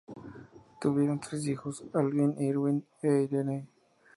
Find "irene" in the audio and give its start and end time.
3.29-3.67